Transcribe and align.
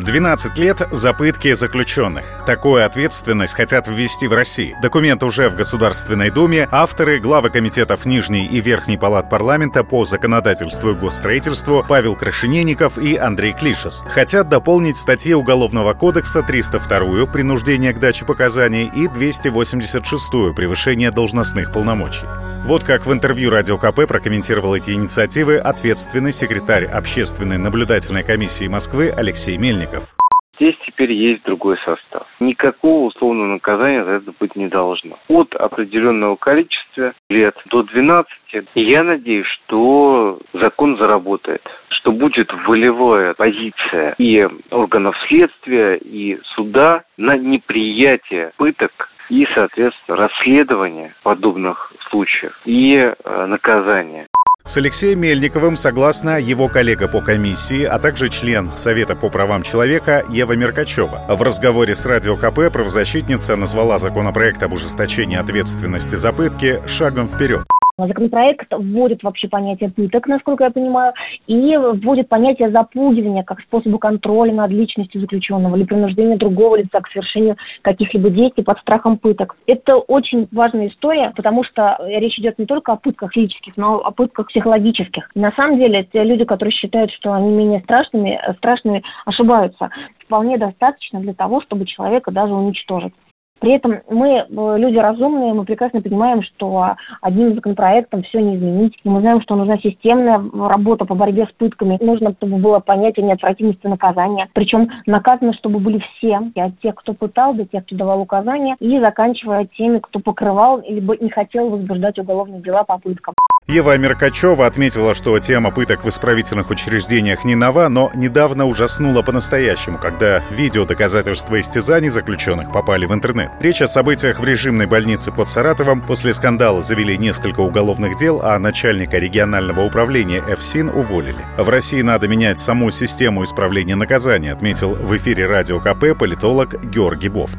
12 0.00 0.58
лет 0.58 0.82
за 0.90 1.12
пытки 1.12 1.52
заключенных. 1.52 2.24
Такую 2.46 2.84
ответственность 2.84 3.54
хотят 3.54 3.88
ввести 3.88 4.26
в 4.26 4.32
России. 4.32 4.76
Документ 4.82 5.22
уже 5.22 5.48
в 5.48 5.56
Государственной 5.56 6.30
Думе. 6.30 6.68
Авторы, 6.70 7.20
главы 7.20 7.50
комитетов 7.50 8.06
Нижней 8.06 8.46
и 8.46 8.60
Верхней 8.60 8.98
палат 8.98 9.28
парламента 9.28 9.84
по 9.84 10.04
законодательству 10.04 10.90
и 10.90 10.94
госстроительству 10.94 11.84
Павел 11.86 12.16
Крашенинников 12.16 12.98
и 12.98 13.16
Андрей 13.16 13.52
Клишес. 13.52 14.02
Хотят 14.08 14.48
дополнить 14.48 14.96
статьи 14.96 15.34
Уголовного 15.34 15.92
кодекса 15.92 16.42
302 16.42 17.26
«Принуждение 17.26 17.92
к 17.92 18.00
даче 18.00 18.24
показаний» 18.24 18.90
и 18.94 19.08
286 19.08 20.54
«Превышение 20.54 21.10
должностных 21.10 21.72
полномочий». 21.72 22.26
Вот 22.66 22.84
как 22.84 23.06
в 23.06 23.12
интервью 23.12 23.50
Радио 23.50 23.78
КП 23.78 24.06
прокомментировал 24.06 24.76
эти 24.76 24.92
инициативы 24.92 25.56
ответственный 25.56 26.30
секретарь 26.30 26.84
Общественной 26.84 27.58
наблюдательной 27.58 28.22
комиссии 28.22 28.68
Москвы 28.68 29.10
Алексей 29.10 29.56
Мельников. 29.56 30.14
Здесь 30.56 30.76
теперь 30.86 31.10
есть 31.10 31.42
другой 31.44 31.78
состав. 31.78 32.26
Никакого 32.38 33.06
условного 33.06 33.54
наказания 33.54 34.04
за 34.04 34.10
это 34.10 34.32
быть 34.38 34.54
не 34.56 34.68
должно. 34.68 35.18
От 35.28 35.54
определенного 35.56 36.36
количества 36.36 37.14
лет 37.30 37.56
до 37.70 37.82
12. 37.82 38.30
И 38.74 38.82
я 38.82 39.02
надеюсь, 39.04 39.46
что 39.46 40.38
закон 40.52 40.98
заработает 40.98 41.62
что 42.00 42.12
будет 42.12 42.50
волевая 42.66 43.34
позиция 43.34 44.14
и 44.16 44.48
органов 44.70 45.14
следствия, 45.28 45.96
и 45.96 46.38
суда 46.54 47.02
на 47.18 47.36
неприятие 47.36 48.52
пыток 48.56 49.10
и, 49.30 49.46
соответственно, 49.54 50.16
расследование 50.16 51.14
подобных 51.22 51.92
случаев 52.10 52.52
и 52.64 52.94
э, 52.96 53.46
наказание. 53.46 54.26
С 54.64 54.76
Алексеем 54.76 55.20
Мельниковым 55.20 55.76
согласна 55.76 56.38
его 56.38 56.68
коллега 56.68 57.08
по 57.08 57.22
комиссии, 57.22 57.84
а 57.84 57.98
также 57.98 58.28
член 58.28 58.68
Совета 58.76 59.16
по 59.16 59.30
правам 59.30 59.62
человека 59.62 60.22
Ева 60.28 60.52
Меркачева. 60.52 61.26
В 61.28 61.42
разговоре 61.42 61.94
с 61.94 62.04
Радио 62.04 62.36
КП 62.36 62.72
правозащитница 62.72 63.56
назвала 63.56 63.98
законопроект 63.98 64.62
об 64.62 64.74
ужесточении 64.74 65.38
ответственности 65.38 66.16
за 66.16 66.32
пытки 66.32 66.86
шагом 66.86 67.26
вперед. 67.26 67.64
Законопроект 68.06 68.66
вводит 68.70 69.22
вообще 69.22 69.48
понятие 69.48 69.90
пыток, 69.90 70.26
насколько 70.26 70.64
я 70.64 70.70
понимаю, 70.70 71.12
и 71.46 71.76
вводит 71.76 72.28
понятие 72.28 72.70
запугивания 72.70 73.42
как 73.42 73.60
способа 73.60 73.98
контроля 73.98 74.52
над 74.52 74.70
личностью 74.70 75.20
заключенного 75.20 75.76
или 75.76 75.84
принуждения 75.84 76.36
другого 76.36 76.76
лица 76.76 77.00
к 77.00 77.08
совершению 77.08 77.56
каких-либо 77.82 78.30
действий 78.30 78.64
под 78.64 78.78
страхом 78.78 79.18
пыток. 79.18 79.56
Это 79.66 79.96
очень 79.96 80.48
важная 80.52 80.88
история, 80.88 81.32
потому 81.34 81.64
что 81.64 81.98
речь 82.06 82.38
идет 82.38 82.58
не 82.58 82.66
только 82.66 82.92
о 82.92 82.96
пытках 82.96 83.32
физических, 83.32 83.76
но 83.76 83.98
о 83.98 84.10
пытках 84.10 84.48
психологических. 84.48 85.30
На 85.34 85.52
самом 85.52 85.78
деле, 85.78 86.06
те 86.12 86.22
люди, 86.24 86.44
которые 86.44 86.72
считают, 86.72 87.10
что 87.12 87.32
они 87.32 87.50
менее 87.50 87.80
страшными, 87.80 88.40
страшными, 88.58 89.02
ошибаются. 89.24 89.90
Вполне 90.24 90.58
достаточно 90.58 91.20
для 91.20 91.34
того, 91.34 91.60
чтобы 91.62 91.86
человека 91.86 92.30
даже 92.30 92.54
уничтожить. 92.54 93.12
При 93.60 93.72
этом 93.72 93.98
мы 94.08 94.28
э, 94.28 94.44
люди 94.78 94.96
разумные, 94.96 95.52
мы 95.52 95.64
прекрасно 95.64 96.00
понимаем, 96.00 96.42
что 96.42 96.96
одним 97.20 97.54
законопроектом 97.54 98.22
все 98.22 98.40
не 98.40 98.56
изменить. 98.56 98.98
И 99.04 99.08
мы 99.08 99.20
знаем, 99.20 99.40
что 99.42 99.54
нужна 99.54 99.78
системная 99.78 100.42
работа 100.54 101.04
по 101.04 101.14
борьбе 101.14 101.46
с 101.46 101.52
пытками. 101.52 101.98
Нужно, 102.00 102.32
чтобы 102.32 102.56
было 102.56 102.80
понятие 102.80 103.26
неотвратимости 103.26 103.86
наказания. 103.86 104.48
Причем 104.54 104.88
наказаны, 105.06 105.52
чтобы 105.54 105.78
были 105.78 106.02
все. 106.16 106.40
От 106.56 106.78
тех, 106.80 106.94
кто 106.94 107.12
пытал, 107.12 107.54
до 107.54 107.66
тех, 107.66 107.84
кто 107.84 107.96
давал 107.96 108.20
указания, 108.20 108.76
и 108.80 108.98
заканчивая 108.98 109.66
теми, 109.76 109.98
кто 109.98 110.20
покрывал 110.20 110.82
либо 110.88 111.16
не 111.16 111.30
хотел 111.30 111.68
возбуждать 111.68 112.18
уголовные 112.18 112.62
дела 112.62 112.84
по 112.84 112.98
пыткам. 112.98 113.34
Ева 113.70 113.96
Меркачева 113.96 114.66
отметила, 114.66 115.14
что 115.14 115.38
тема 115.38 115.70
пыток 115.70 116.02
в 116.02 116.08
исправительных 116.08 116.70
учреждениях 116.70 117.44
не 117.44 117.54
нова, 117.54 117.88
но 117.88 118.10
недавно 118.16 118.66
ужаснула 118.66 119.22
по-настоящему, 119.22 119.96
когда 119.96 120.42
видео 120.50 120.84
доказательства 120.84 121.60
истязаний 121.60 122.08
заключенных 122.08 122.72
попали 122.72 123.06
в 123.06 123.14
интернет. 123.14 123.50
Речь 123.60 123.80
о 123.80 123.86
событиях 123.86 124.40
в 124.40 124.44
режимной 124.44 124.86
больнице 124.86 125.30
под 125.30 125.46
Саратовом. 125.46 126.04
После 126.04 126.32
скандала 126.32 126.82
завели 126.82 127.16
несколько 127.16 127.60
уголовных 127.60 128.16
дел, 128.16 128.40
а 128.42 128.58
начальника 128.58 129.18
регионального 129.18 129.82
управления 129.82 130.40
ФСИН 130.40 130.88
уволили. 130.88 131.38
В 131.56 131.68
России 131.68 132.02
надо 132.02 132.26
менять 132.26 132.58
саму 132.58 132.90
систему 132.90 133.44
исправления 133.44 133.94
наказания, 133.94 134.52
отметил 134.52 134.96
в 134.96 135.14
эфире 135.14 135.46
радио 135.46 135.78
КП 135.78 136.18
политолог 136.18 136.74
Георгий 136.92 137.28
Бофт. 137.28 137.58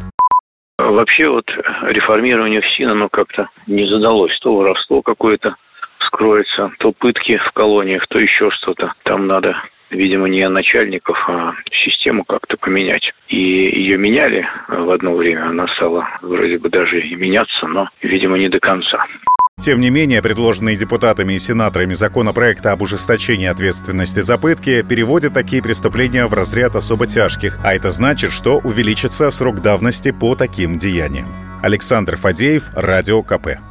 Вообще 0.77 1.29
вот 1.29 1.45
реформирование 1.83 2.59
ФСИН, 2.59 2.89
оно 2.89 3.07
как-то 3.07 3.47
не 3.65 3.87
задалось. 3.87 4.37
То 4.39 4.53
воровство 4.53 5.01
какое-то 5.01 5.55
скроется, 6.11 6.71
то 6.79 6.91
пытки 6.91 7.37
в 7.37 7.51
колониях, 7.53 8.05
то 8.07 8.19
еще 8.19 8.49
что-то. 8.51 8.93
Там 9.03 9.27
надо 9.27 9.55
видимо, 9.91 10.29
не 10.29 10.47
начальников, 10.47 11.17
а 11.27 11.53
систему 11.83 12.23
как-то 12.23 12.57
поменять. 12.57 13.11
И 13.27 13.37
ее 13.37 13.97
меняли 13.97 14.47
в 14.69 14.89
одно 14.89 15.13
время, 15.15 15.49
она 15.49 15.67
стала 15.75 16.07
вроде 16.21 16.57
бы 16.57 16.69
даже 16.69 17.01
и 17.01 17.15
меняться, 17.15 17.67
но, 17.67 17.89
видимо, 18.01 18.37
не 18.37 18.49
до 18.49 18.59
конца. 18.59 19.05
Тем 19.59 19.79
не 19.79 19.91
менее, 19.91 20.23
предложенные 20.23 20.75
депутатами 20.75 21.33
и 21.33 21.39
сенаторами 21.39 21.93
законопроекта 21.93 22.71
об 22.71 22.81
ужесточении 22.81 23.47
ответственности 23.47 24.21
за 24.21 24.37
пытки 24.37 24.81
переводят 24.81 25.33
такие 25.33 25.61
преступления 25.61 26.25
в 26.25 26.33
разряд 26.33 26.75
особо 26.75 27.05
тяжких, 27.05 27.59
а 27.63 27.75
это 27.75 27.91
значит, 27.91 28.31
что 28.31 28.57
увеличится 28.63 29.29
срок 29.29 29.61
давности 29.61 30.11
по 30.11 30.35
таким 30.35 30.79
деяниям. 30.79 31.27
Александр 31.61 32.15
Фадеев, 32.15 32.69
Радио 32.75 33.21
КП. 33.21 33.70